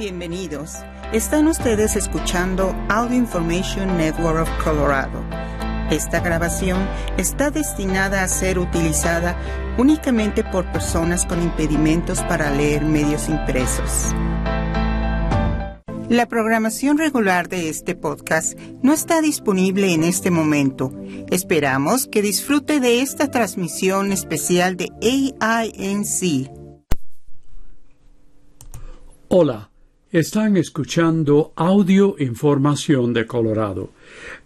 [0.00, 0.76] Bienvenidos.
[1.12, 5.22] Están ustedes escuchando Audio Information Network of Colorado.
[5.90, 6.88] Esta grabación
[7.18, 9.36] está destinada a ser utilizada
[9.76, 14.14] únicamente por personas con impedimentos para leer medios impresos.
[16.08, 20.94] La programación regular de este podcast no está disponible en este momento.
[21.28, 26.50] Esperamos que disfrute de esta transmisión especial de AINC.
[29.28, 29.69] Hola.
[30.12, 33.92] Están escuchando Audio Información de Colorado.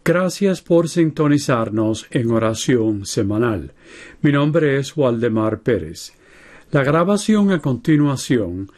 [0.05, 3.73] Gracias por sintonizarnos en oración semanal.
[4.21, 6.13] Mi nombre es Waldemar Pérez.
[6.71, 8.71] La grabación a continuación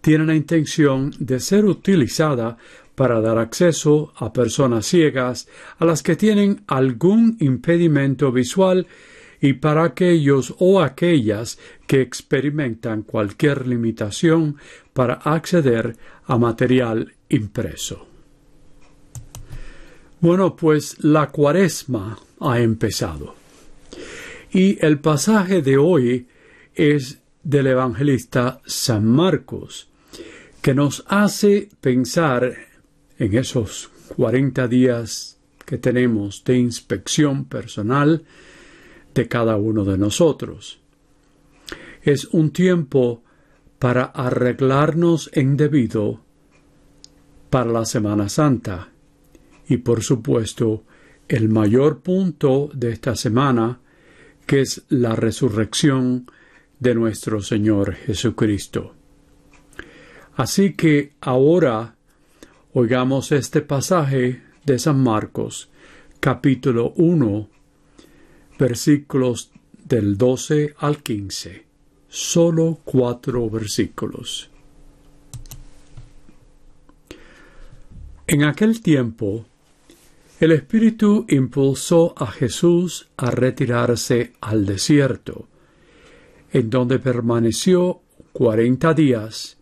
[0.00, 2.56] tiene la intención de ser utilizada
[2.94, 5.48] para dar acceso a personas ciegas
[5.80, 8.86] a las que tienen algún impedimento visual
[9.40, 14.56] y para aquellos o aquellas que experimentan cualquier limitación
[14.92, 15.96] para acceder
[16.26, 18.06] a material impreso.
[20.20, 23.36] Bueno, pues la cuaresma ha empezado.
[24.52, 26.26] Y el pasaje de hoy
[26.74, 29.88] es del evangelista San Marcos,
[30.60, 32.56] que nos hace pensar
[33.18, 38.24] en esos cuarenta días que tenemos de inspección personal
[39.18, 40.78] de cada uno de nosotros.
[42.02, 43.24] Es un tiempo
[43.80, 46.20] para arreglarnos en debido
[47.50, 48.90] para la Semana Santa.
[49.68, 50.84] Y por supuesto,
[51.26, 53.80] el mayor punto de esta semana,
[54.46, 56.30] que es la resurrección
[56.78, 58.94] de nuestro Señor Jesucristo.
[60.36, 61.96] Así que ahora
[62.72, 65.70] oigamos este pasaje de San Marcos,
[66.20, 67.57] capítulo 1,
[68.58, 69.50] versículos
[69.84, 71.68] del 12 al 15
[72.08, 74.50] solo cuatro versículos.
[78.26, 79.46] En aquel tiempo,
[80.40, 85.46] el Espíritu impulsó a Jesús a retirarse al desierto,
[86.52, 88.00] en donde permaneció
[88.32, 89.58] cuarenta días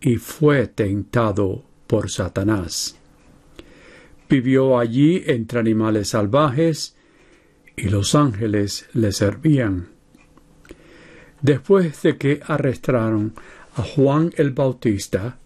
[0.00, 2.96] y fue tentado por Satanás.
[4.28, 6.94] Vivió allí entre animales salvajes
[7.78, 9.88] y los ángeles le servían.
[11.40, 13.34] Después de que arrestaron
[13.76, 15.38] a Juan el Bautista,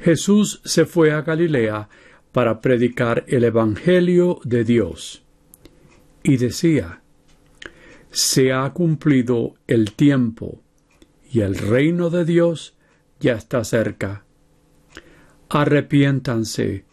[0.00, 1.88] Jesús se fue a Galilea
[2.32, 5.22] para predicar el Evangelio de Dios.
[6.22, 7.02] Y decía,
[8.10, 10.62] se ha cumplido el tiempo
[11.32, 12.76] y el reino de Dios
[13.18, 14.24] ya está cerca.
[15.48, 16.84] Arrepiéntanse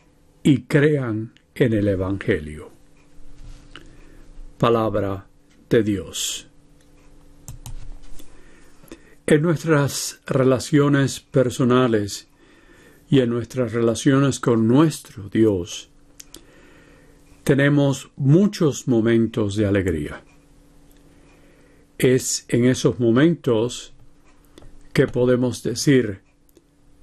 [0.44, 2.76] y crean en el Evangelio.
[4.57, 5.28] Palabra
[5.69, 6.47] de Dios.
[9.28, 12.28] En nuestras relaciones personales
[13.07, 15.91] y en nuestras relaciones con nuestro Dios,
[17.44, 20.23] tenemos muchos momentos de alegría.
[22.00, 23.94] Es en esos momentos
[24.91, 26.22] que podemos decir,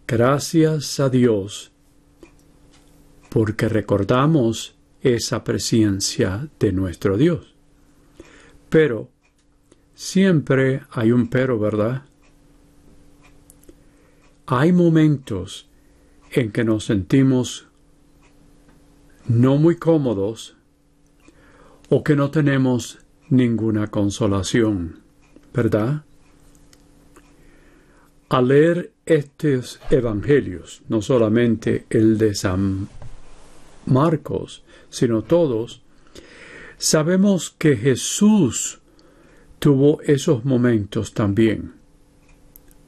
[0.09, 1.71] gracias a Dios,
[3.29, 4.74] porque recordamos
[5.05, 7.55] esa presencia de nuestro Dios.
[8.69, 9.09] Pero
[9.95, 12.03] siempre hay un pero, ¿verdad?
[14.47, 15.69] hay momentos
[16.33, 17.69] en que nos sentimos
[19.27, 20.57] no muy cómodos
[21.89, 22.99] o que no tenemos
[23.31, 25.01] ninguna consolación,
[25.55, 26.05] ¿verdad?
[28.29, 32.89] Al leer estos evangelios, no solamente el de San
[33.87, 35.83] Marcos, sino todos,
[36.79, 38.81] sabemos que Jesús
[39.59, 41.85] tuvo esos momentos también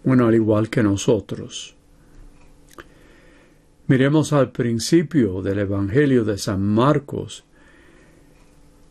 [0.06, 1.74] bueno, al igual que nosotros.
[3.88, 7.44] Miremos al principio del Evangelio de San Marcos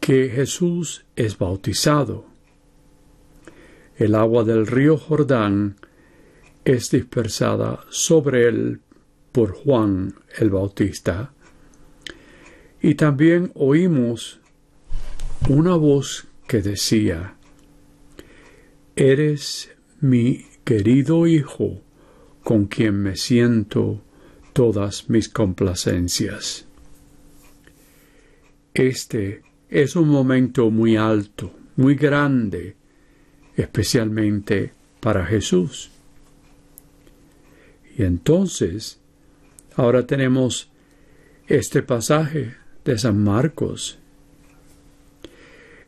[0.02, 2.26] que Jesús es bautizado.
[3.96, 5.78] El agua del río Jordán
[6.66, 8.82] es dispersada sobre él
[9.32, 11.32] por Juan el Bautista.
[12.86, 14.40] Y también oímos
[15.50, 17.34] una voz que decía,
[18.96, 19.72] Eres
[20.02, 21.82] mi querido Hijo,
[22.44, 24.04] con quien me siento
[24.54, 26.68] todas mis complacencias.
[28.76, 32.76] Este es un momento muy alto, muy grande,
[33.56, 35.90] especialmente para Jesús.
[37.98, 39.00] Y entonces,
[39.76, 40.70] ahora tenemos
[41.48, 44.00] este pasaje de San Marcos,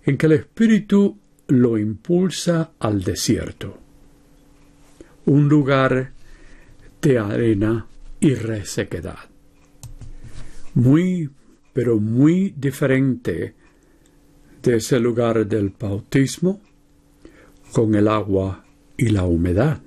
[0.04, 1.18] en que el Espíritu
[1.48, 3.88] lo impulsa al desierto
[5.28, 6.14] un lugar
[7.02, 7.86] de arena
[8.22, 9.20] y resequedad.
[10.74, 11.30] Muy,
[11.74, 13.54] pero muy diferente
[14.64, 16.62] de ese lugar del bautismo
[17.74, 18.64] con el agua
[18.96, 19.82] y la humedad.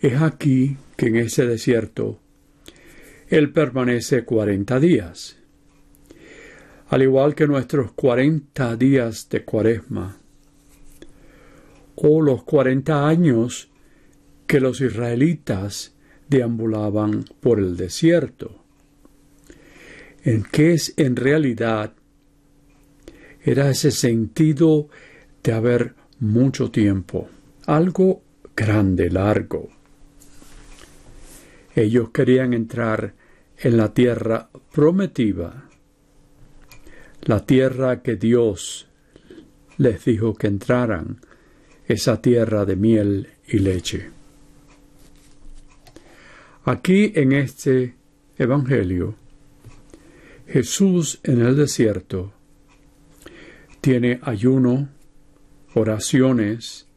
[0.00, 2.20] Es aquí que en ese desierto
[3.32, 5.38] Él permanece cuarenta días.
[6.88, 10.18] Al igual que nuestros cuarenta días de cuaresma,
[11.94, 13.70] o los cuarenta años
[14.46, 15.94] que los israelitas
[16.28, 18.62] deambulaban por el desierto,
[20.24, 21.94] en que es en realidad
[23.42, 24.90] era ese sentido
[25.42, 27.30] de haber mucho tiempo,
[27.64, 28.22] algo
[28.54, 29.70] grande, largo.
[31.74, 33.21] Ellos querían entrar
[33.62, 35.68] en la tierra prometida,
[37.22, 38.88] la tierra que Dios
[39.78, 41.20] les dijo que entraran,
[41.86, 44.10] esa tierra de miel y leche.
[46.64, 47.94] Aquí en este
[48.36, 49.14] Evangelio,
[50.48, 52.32] Jesús en el desierto
[53.80, 54.88] tiene ayuno,
[55.74, 56.88] oraciones,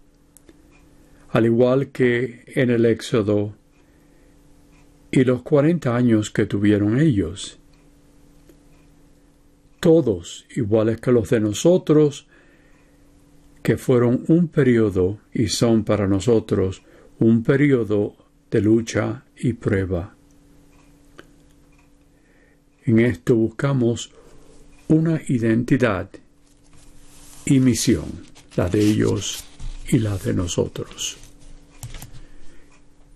[1.30, 3.56] al igual que en el Éxodo
[5.16, 7.58] y los cuarenta años que tuvieron ellos.
[9.80, 12.28] Todos iguales que los de nosotros,
[13.64, 16.82] que fueron un periodo y son para nosotros
[17.20, 18.18] un periodo
[18.52, 20.18] de lucha y prueba.
[22.84, 24.12] En esto buscamos
[24.90, 26.10] una identidad
[27.46, 28.26] y misión,
[28.58, 29.46] la de ellos
[29.88, 31.16] y la de nosotros.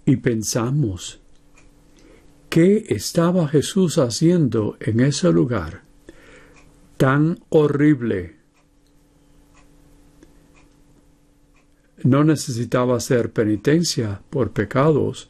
[0.06, 1.20] Y pensamos,
[2.50, 5.84] ¿qué estaba Jesús haciendo en ese lugar
[6.98, 8.38] tan horrible?
[12.04, 15.30] No necesitaba hacer penitencia por pecados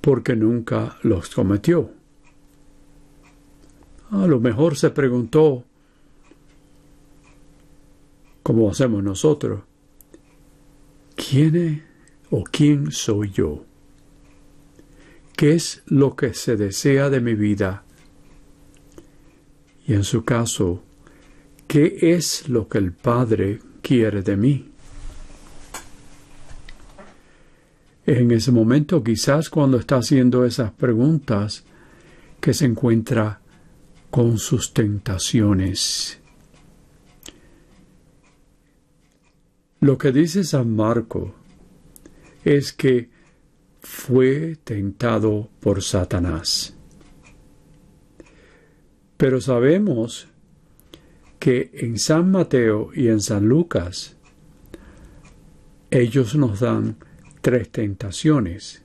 [0.00, 1.90] porque nunca los cometió.
[4.10, 5.64] A lo mejor se preguntó,
[8.42, 9.60] como hacemos nosotros,
[11.14, 11.84] ¿quién
[12.30, 13.67] o quién soy yo?
[15.38, 17.84] ¿Qué es lo que se desea de mi vida?
[19.86, 20.82] Y en su caso,
[21.68, 24.68] ¿qué es lo que el Padre quiere de mí?
[28.04, 31.62] En ese momento, quizás cuando está haciendo esas preguntas,
[32.40, 33.40] que se encuentra
[34.10, 36.18] con sus tentaciones.
[39.78, 41.32] Lo que dice San Marco
[42.44, 43.16] es que
[43.88, 46.76] fue tentado por Satanás.
[49.16, 50.28] Pero sabemos
[51.38, 54.14] que en San Mateo y en San Lucas
[55.90, 56.96] ellos nos dan
[57.40, 58.84] tres tentaciones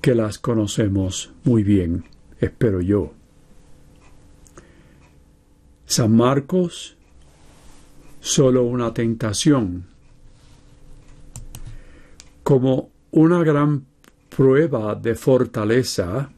[0.00, 2.04] que las conocemos muy bien,
[2.38, 3.14] espero yo.
[5.86, 6.96] San Marcos
[8.20, 9.86] solo una tentación,
[12.44, 13.86] como una gran
[14.28, 16.28] prueba de fortaleza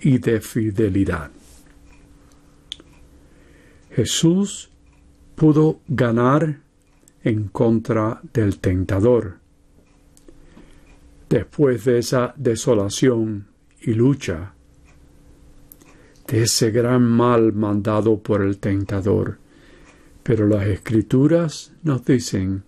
[0.00, 1.32] y de fidelidad.
[3.90, 4.70] Jesús
[5.34, 6.60] pudo ganar
[7.24, 9.38] en contra del tentador.
[11.28, 13.48] Después de esa desolación
[13.80, 14.54] y lucha,
[16.28, 19.38] de ese gran mal mandado por el tentador,
[20.22, 22.62] pero las escrituras nos dicen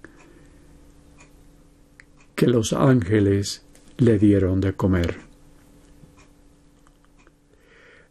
[2.45, 3.65] que los ángeles
[3.97, 5.17] le dieron de comer.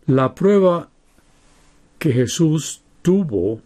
[0.08, 0.90] La prueba
[2.00, 3.62] que Jesús tuvo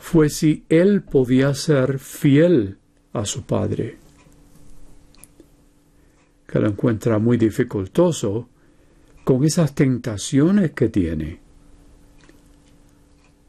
[0.00, 2.78] fue si él podía ser fiel
[3.12, 3.98] a su Padre,
[6.46, 8.48] que lo encuentra muy dificultoso
[9.24, 11.40] con esas tentaciones que tiene.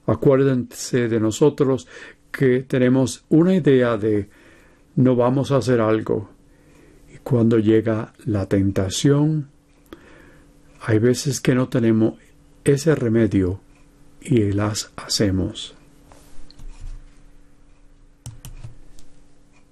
[0.08, 1.88] Acuérdense de nosotros
[2.34, 4.30] que tenemos una idea de
[4.96, 6.30] no vamos a hacer algo.
[7.14, 9.50] Y cuando llega la tentación,
[10.82, 12.16] hay veces que no tenemos
[12.64, 13.60] ese remedio
[14.22, 15.76] y las hacemos.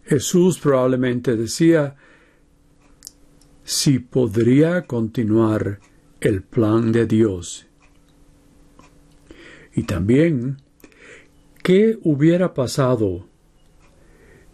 [0.06, 1.96] Jesús probablemente decía
[3.64, 5.80] si podría continuar
[6.20, 7.68] el plan de Dios
[9.76, 10.58] y también,
[11.64, 13.28] ¿qué hubiera pasado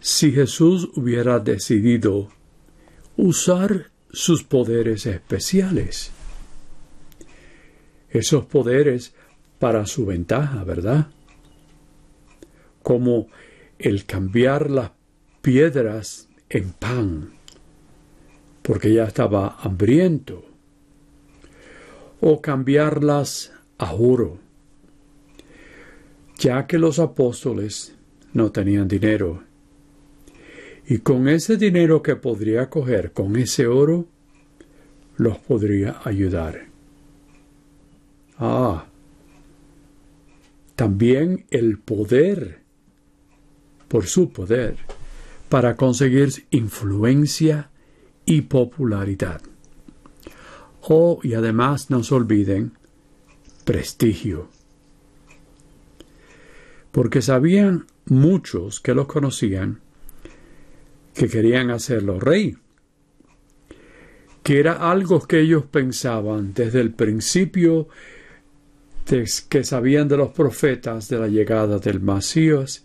[0.00, 2.28] si Jesús hubiera decidido
[3.16, 6.10] usar sus poderes especiales?
[8.08, 9.14] Esos poderes
[9.58, 11.08] para su ventaja, ¿verdad?
[12.82, 13.28] Como
[13.78, 14.90] el cambiar las
[15.42, 17.40] piedras en pan
[18.70, 20.44] porque ya estaba hambriento,
[22.20, 24.38] o cambiarlas a oro,
[26.38, 27.96] ya que los apóstoles
[28.32, 29.42] no tenían dinero.
[30.90, 34.08] Y con ese dinero que podría coger, con ese oro,
[35.18, 36.66] los podría ayudar.
[38.36, 38.86] Ah,
[40.74, 42.62] también el poder,
[43.86, 44.78] por su poder,
[45.48, 47.70] para conseguir influencia
[48.24, 49.42] y popularidad.
[50.82, 52.72] Oh, y además no se olviden,
[53.64, 54.48] prestigio.
[56.90, 59.82] Porque sabían muchos que los conocían
[61.14, 62.56] que querían hacerlo rey,
[64.42, 67.88] que era algo que ellos pensaban desde el principio
[69.48, 72.84] que sabían de los profetas de la llegada del Mesías,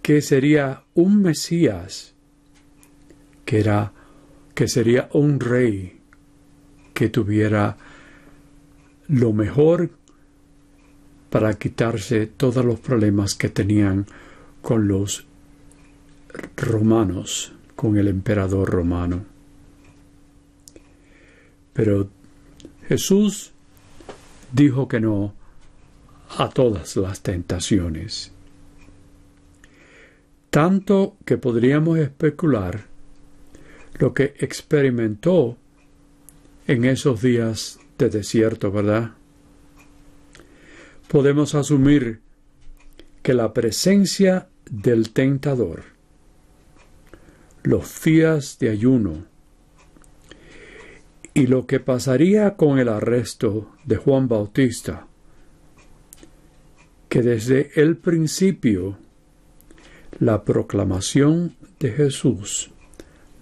[0.00, 2.14] que sería un Mesías,
[3.44, 3.92] que era
[4.54, 6.00] que sería un rey
[6.94, 7.76] que tuviera
[9.08, 9.90] lo mejor
[11.30, 14.06] para quitarse todos los problemas que tenían
[14.62, 15.26] con los
[16.56, 19.24] romanos, con el emperador romano.
[21.72, 22.08] Pero
[22.88, 23.52] Jesús
[24.52, 25.34] dijo que no
[26.36, 28.32] a todas las tentaciones.
[30.50, 32.86] Tanto que podríamos especular
[33.98, 35.56] lo que experimentó
[36.66, 39.12] en esos días de desierto, ¿verdad?
[41.08, 42.20] Podemos asumir
[43.22, 45.82] que la presencia del tentador,
[47.62, 49.24] los días de ayuno.
[51.34, 55.06] Y lo que pasaría con el arresto de Juan Bautista
[57.10, 58.96] que desde el principio
[60.20, 62.70] la proclamación de Jesús,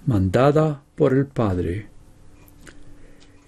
[0.07, 1.87] mandada por el Padre,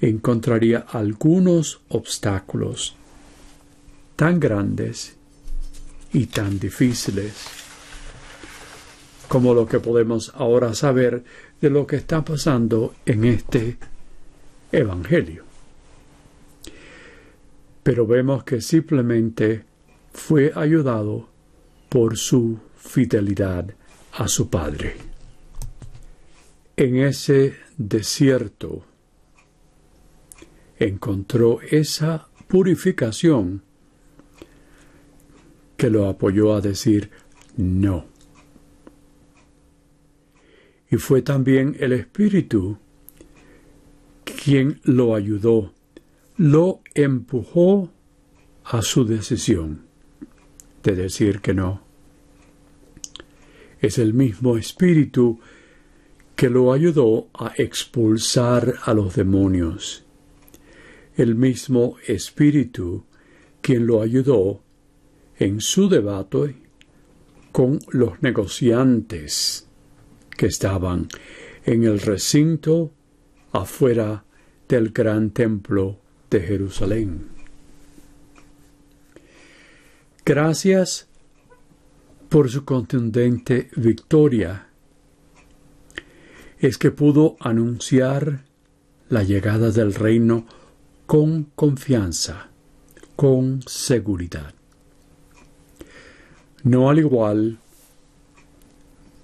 [0.00, 2.96] encontraría algunos obstáculos
[4.14, 5.16] tan grandes
[6.12, 7.59] y tan difíciles
[9.30, 11.22] como lo que podemos ahora saber
[11.60, 13.76] de lo que está pasando en este
[14.72, 15.44] Evangelio.
[17.84, 19.62] Pero vemos que simplemente
[20.12, 21.28] fue ayudado
[21.88, 23.72] por su fidelidad
[24.14, 24.96] a su Padre.
[26.76, 28.82] En ese desierto
[30.76, 33.62] encontró esa purificación
[35.76, 37.12] que lo apoyó a decir
[37.56, 38.09] no.
[40.90, 42.78] Y fue también el Espíritu
[44.24, 45.72] quien lo ayudó,
[46.36, 47.90] lo empujó
[48.64, 49.82] a su decisión
[50.82, 51.82] de decir que no.
[53.80, 55.40] Es el mismo espíritu
[56.36, 60.04] que lo ayudó a expulsar a los demonios.
[61.16, 63.04] El mismo espíritu
[63.60, 64.62] quien lo ayudó
[65.38, 66.56] en su debate
[67.52, 69.69] con los negociantes
[70.40, 71.06] que estaban
[71.66, 72.94] en el recinto
[73.52, 74.24] afuera
[74.70, 75.98] del gran templo
[76.30, 77.28] de Jerusalén.
[80.24, 81.08] Gracias
[82.30, 84.68] por su contundente victoria.
[86.58, 88.46] Es que pudo anunciar
[89.10, 90.46] la llegada del reino
[91.04, 92.48] con confianza,
[93.14, 94.54] con seguridad.
[96.62, 97.58] No al igual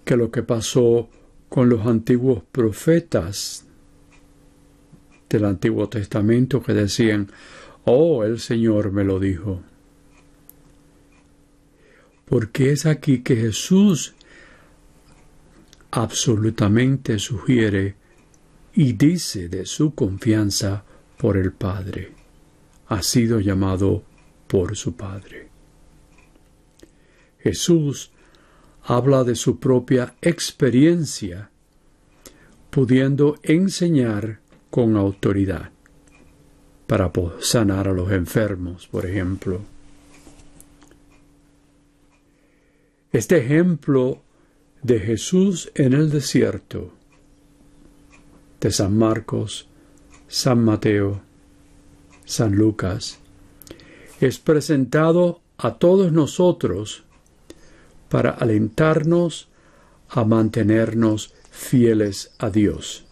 [0.07, 1.11] que lo que pasó
[1.51, 3.67] con los antiguos profetas
[5.29, 7.31] del Antiguo Testamento que decían,
[7.85, 9.61] oh, el Señor me lo dijo
[12.27, 14.15] porque es aquí que Jesús
[15.93, 17.95] absolutamente sugiere
[18.75, 20.85] y dice de su confianza
[21.17, 22.13] por el Padre.
[22.89, 24.03] Ha sido llamado
[24.49, 25.49] por su Padre.
[27.39, 28.11] Jesús
[28.89, 31.51] habla de su propia experiencia,
[32.71, 34.39] pudiendo enseñar
[34.71, 35.71] con autoridad
[36.87, 39.61] para sanar a los enfermos, por ejemplo.
[43.11, 44.23] Este ejemplo
[44.83, 46.93] de Jesús en el desierto
[48.61, 49.69] de San Marcos,
[50.29, 51.23] San Mateo,
[52.25, 53.19] San Lucas,
[54.21, 57.06] es presentado a todos nosotros
[58.09, 59.49] para alentarnos
[60.09, 63.07] a mantenernos fieles a Dios.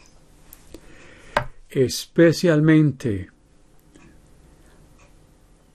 [1.68, 3.30] Especialmente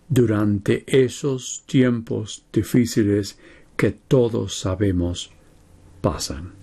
[0.07, 3.37] durante esos tiempos difíciles
[3.75, 5.31] que todos sabemos
[6.01, 6.53] pasan.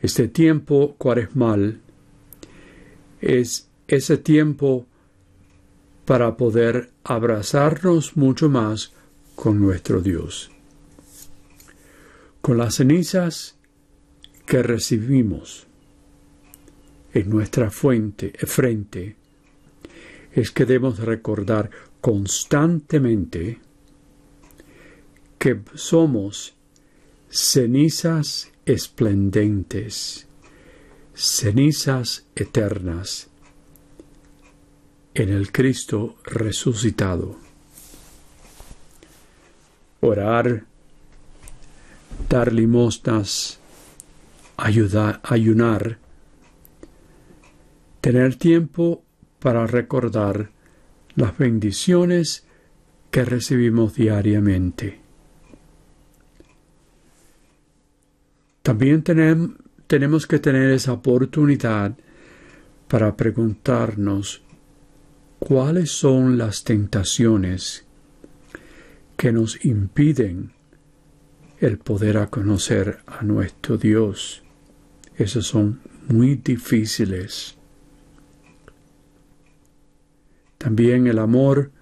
[0.00, 1.80] Este tiempo cuaresmal
[3.20, 4.86] es ese tiempo
[6.04, 8.92] para poder abrazarnos mucho más
[9.38, 10.50] con nuestro Dios.
[12.40, 13.56] Con las cenizas
[14.46, 15.68] que recibimos
[17.14, 19.14] en nuestra fuente, frente,
[20.32, 23.60] es que debemos recordar constantemente
[25.38, 26.56] que somos
[27.30, 30.26] cenizas esplendentes,
[31.14, 33.28] cenizas eternas
[35.14, 37.47] en el Cristo resucitado.
[40.00, 40.64] Orar,
[42.28, 43.58] dar limosnas,
[44.56, 45.98] ayudar, ayunar,
[48.00, 49.02] tener tiempo
[49.40, 50.50] para recordar
[51.14, 52.46] las bendiciones
[53.10, 55.00] que recibimos diariamente.
[58.62, 59.02] También
[59.86, 61.96] tenemos que tener esa oportunidad
[62.86, 64.42] para preguntarnos
[65.38, 67.87] cuáles son las tentaciones
[69.18, 70.52] que nos impiden
[71.58, 74.44] el poder a conocer a nuestro Dios.
[75.16, 77.58] Esos son muy difíciles.
[80.56, 81.72] También el amor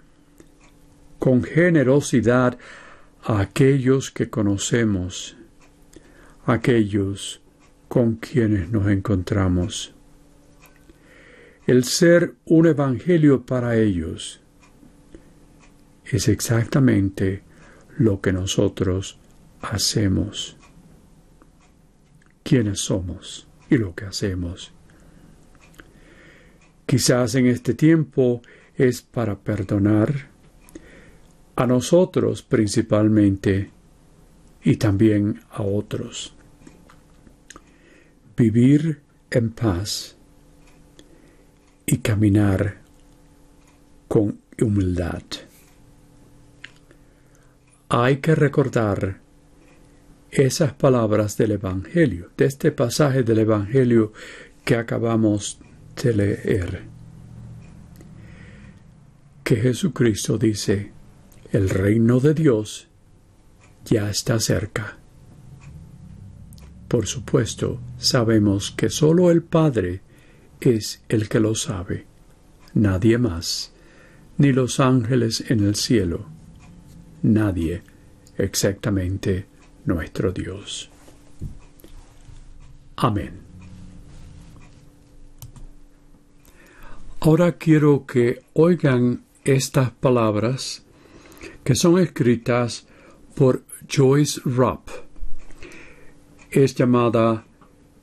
[1.19, 2.59] con generosidad
[3.23, 5.37] a aquellos que conocemos
[6.47, 7.43] aquellos
[7.89, 9.95] con quienes nos encontramos.
[11.67, 14.41] El ser un evangelio para ellos
[16.11, 17.43] es exactamente
[17.99, 19.19] lo que nosotros
[19.61, 20.57] hacemos,
[22.43, 24.73] quiénes somos y lo que hacemos.
[26.87, 28.43] Quizás en este tiempo
[28.77, 30.29] es para perdonar
[31.57, 33.71] a nosotros principalmente
[34.63, 36.37] y también a otros
[38.37, 40.17] vivir en paz
[41.87, 42.83] y caminar
[44.09, 45.23] con humildad.
[47.89, 49.21] Hay que recordar
[50.33, 54.13] esas palabras del Evangelio, de este pasaje del Evangelio
[54.65, 55.61] que acabamos
[56.03, 56.83] de leer.
[59.45, 60.91] Que Jesucristo dice,
[61.53, 62.89] el reino de Dios
[63.85, 64.99] ya está cerca.
[66.89, 70.01] Por supuesto, sabemos que sólo el Padre
[70.61, 72.07] es el que lo sabe,
[72.75, 73.73] nadie más,
[74.39, 76.36] ni los ángeles en el cielo,
[77.23, 77.83] nadie,
[78.39, 79.47] exactamente
[79.85, 80.91] nuestro Dios.
[82.97, 83.41] Amén.
[87.21, 90.83] Ahora quiero que oigan estas palabras
[91.65, 92.87] que son escritas
[93.35, 94.89] por Joyce Rupp
[96.51, 97.45] es llamada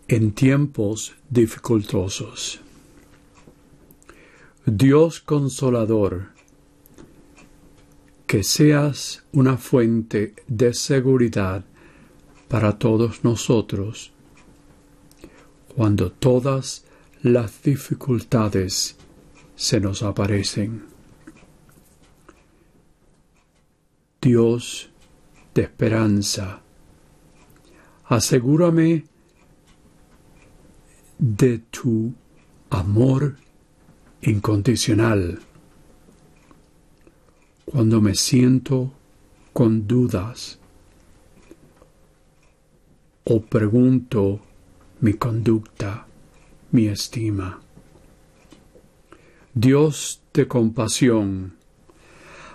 [0.08, 2.60] en tiempos dificultosos.
[4.66, 6.30] Dios consolador,
[8.34, 11.64] que seas una fuente de seguridad
[12.48, 14.12] para todos nosotros
[15.76, 16.84] cuando todas
[17.22, 18.96] las dificultades
[19.56, 20.84] se nos aparecen.
[24.20, 24.90] Dios
[25.54, 26.64] de esperanza,
[28.06, 29.06] asegúrame
[31.20, 32.16] de tu
[32.72, 33.36] amor
[34.24, 35.40] incondicional.
[37.74, 38.94] Cuando me siento
[39.52, 40.60] con dudas
[43.24, 44.42] o pregunto
[45.00, 46.06] mi conducta,
[46.70, 47.60] mi estima.
[49.56, 51.56] Dios de compasión,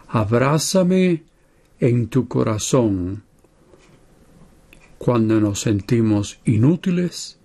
[0.07, 1.25] abrázame
[1.81, 3.25] en tu corazón
[4.99, 7.41] cuando nos sentimos inútiles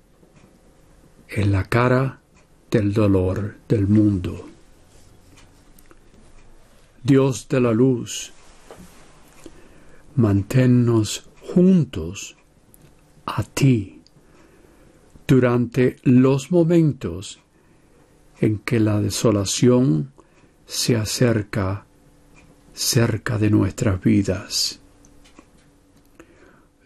[1.27, 2.21] en la cara
[2.69, 4.52] del dolor del mundo.
[7.05, 8.31] Dios de la luz,
[10.15, 12.37] manténnos juntos
[13.25, 13.99] a ti
[15.27, 17.41] durante los momentos
[18.39, 20.13] en que la desolación
[20.65, 21.85] se acerca
[22.73, 24.79] cerca de nuestras vidas.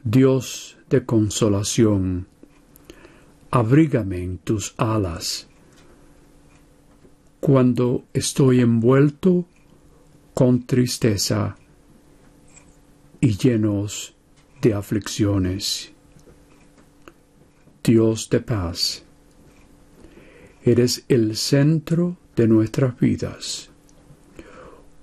[0.04, 2.26] Dios de consolación,
[3.52, 5.48] abrígame en tus alas.
[7.40, 9.46] Cuando estoy envuelto
[10.38, 11.56] con tristeza
[13.20, 14.14] y llenos
[14.62, 15.92] de aflicciones.
[17.84, 19.04] Dios de paz,
[20.64, 23.72] eres el centro de nuestras vidas,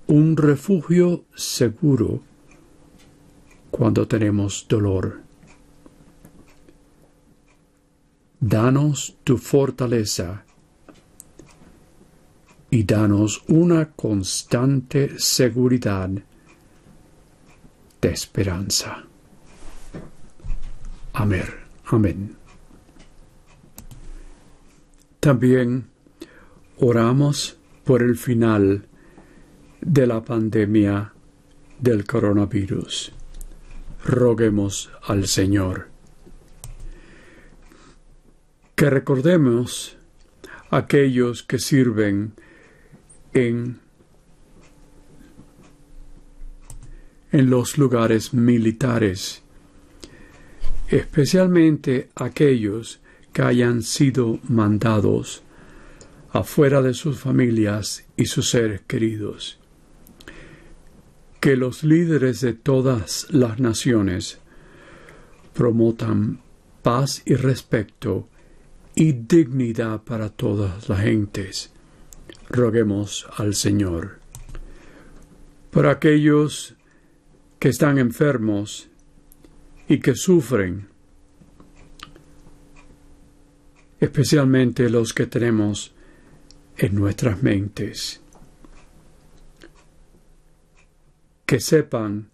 [0.07, 2.21] un refugio seguro
[3.71, 5.21] cuando tenemos dolor.
[8.39, 10.44] danos tu fortaleza
[12.75, 16.09] y danos una constante seguridad
[18.01, 19.05] de esperanza.
[21.13, 21.45] Amén.
[21.85, 22.35] Amén.
[25.21, 25.87] También
[26.79, 28.85] oramos por el final
[29.79, 31.13] de la pandemia
[31.79, 33.13] del coronavirus.
[34.03, 35.87] Roguemos al Señor.
[38.75, 39.95] Que recordemos
[40.69, 42.33] aquellos que sirven
[43.35, 43.79] en,
[47.31, 49.43] en los lugares militares,
[50.87, 53.01] especialmente aquellos
[53.33, 55.43] que hayan sido mandados
[56.31, 59.59] afuera de sus familias y sus seres queridos.
[61.41, 64.39] Que los líderes de todas las naciones
[65.53, 66.39] promotan
[66.81, 68.29] paz y respeto
[68.95, 71.74] y dignidad para todas las gentes.
[72.55, 74.19] Roguemos al Señor.
[75.71, 76.75] Por aquellos
[77.59, 78.87] que están enfermos
[79.89, 80.87] y que sufren,
[83.99, 85.93] especialmente los que tenemos
[86.77, 88.21] en nuestras mentes.
[91.45, 92.29] Que sepan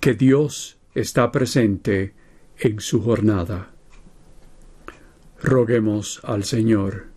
[0.00, 2.14] que Dios está presente
[2.58, 3.70] en su jornada.
[5.40, 7.09] Roguemos al Señor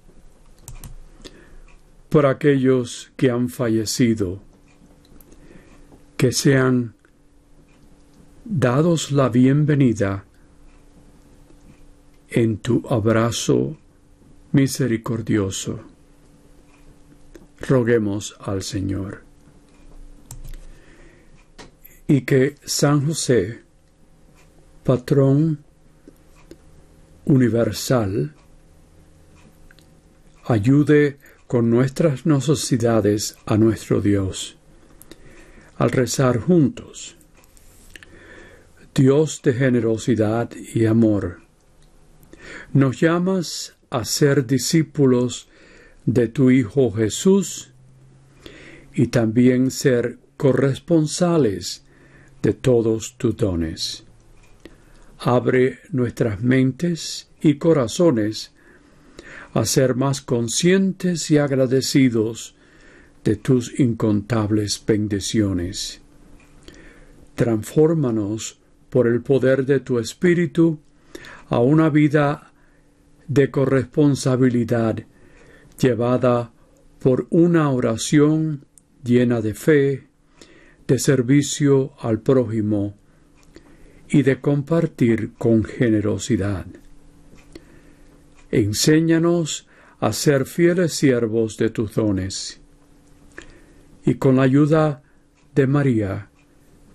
[2.14, 4.40] por aquellos que han fallecido,
[6.16, 6.94] que sean
[8.46, 10.24] dados la bienvenida
[12.30, 13.78] en tu abrazo
[14.52, 15.80] misericordioso.
[17.62, 19.24] Roguemos al Señor.
[22.08, 23.64] Y que San José,
[24.84, 25.64] patrón
[27.26, 28.36] universal,
[30.46, 31.18] ayude
[31.54, 34.58] con nuestras necesidades a nuestro Dios,
[35.78, 37.16] al rezar juntos.
[38.96, 41.42] Dios de generosidad y amor,
[42.72, 45.48] nos llamas a ser discípulos
[46.08, 47.72] de tu Hijo Jesús
[48.92, 51.86] y también ser corresponsales
[52.42, 54.06] de todos tus dones.
[55.20, 58.53] Abre nuestras mentes y corazones
[59.54, 62.56] a ser más conscientes y agradecidos
[63.24, 66.02] de tus incontables bendiciones.
[67.36, 70.80] Transfórmanos por el poder de tu Espíritu
[71.50, 72.52] a una vida
[73.28, 75.06] de corresponsabilidad
[75.80, 76.52] llevada
[77.00, 78.66] por una oración
[79.04, 80.08] llena de fe,
[80.88, 82.96] de servicio al prójimo
[84.10, 86.66] y de compartir con generosidad.
[88.54, 89.68] Enséñanos
[90.00, 92.62] a ser fieles siervos de tus dones
[94.06, 95.02] y con la ayuda
[95.56, 96.30] de María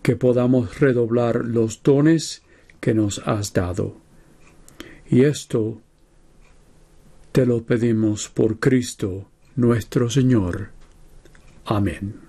[0.01, 2.44] que podamos redoblar los dones
[2.79, 3.97] que nos has dado.
[5.11, 5.83] Y esto
[7.33, 10.71] te lo pedimos por Cristo nuestro Señor.
[11.64, 12.21] Amén.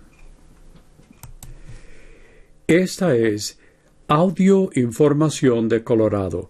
[2.65, 3.59] Esta es
[4.07, 6.49] Audio Información de Colorado.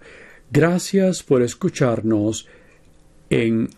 [0.49, 2.47] Gracias por escucharnos
[3.29, 3.69] en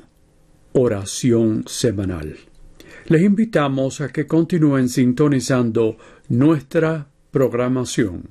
[0.73, 2.37] oración semanal.
[3.05, 5.97] Les invitamos a que continúen sintonizando
[6.29, 8.29] nuestra programación.